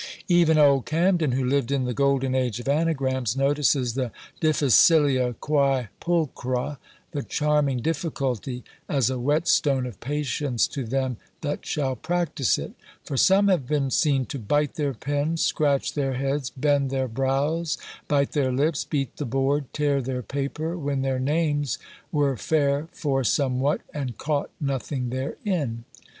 Even 0.27 0.57
old 0.57 0.87
Camden, 0.87 1.33
who 1.33 1.45
lived 1.45 1.69
in 1.71 1.85
the 1.85 1.93
golden 1.93 2.33
age 2.33 2.59
of 2.59 2.67
anagrams, 2.67 3.37
notices 3.37 3.93
the 3.93 4.11
difficilia 4.41 5.35
quÃḊ 5.35 5.89
pulchra, 6.01 6.79
the 7.11 7.21
charming 7.21 7.83
difficulty, 7.83 8.63
"as 8.89 9.11
a 9.11 9.19
whetstone 9.19 9.85
of 9.85 9.99
patience 9.99 10.65
to 10.65 10.85
them 10.85 11.17
that 11.41 11.67
shall 11.67 11.95
practise 11.95 12.57
it. 12.57 12.71
For 13.03 13.15
some 13.15 13.47
have 13.47 13.67
been 13.67 13.91
seen 13.91 14.25
to 14.25 14.39
bite 14.39 14.73
their 14.73 14.95
pen, 14.95 15.37
scratch 15.37 15.93
their 15.93 16.13
heads, 16.13 16.49
bend 16.49 16.89
their 16.89 17.07
brows, 17.07 17.77
bite 18.07 18.31
their 18.31 18.51
lips, 18.51 18.83
beat 18.83 19.17
the 19.17 19.25
board, 19.25 19.71
tear 19.71 20.01
their 20.01 20.23
paper, 20.23 20.75
when 20.79 21.03
their 21.03 21.19
names 21.19 21.77
were 22.11 22.35
fair 22.35 22.87
for 22.91 23.23
somewhat, 23.23 23.81
and 23.93 24.17
caught 24.17 24.49
nothing 24.59 25.11
therein." 25.11 25.83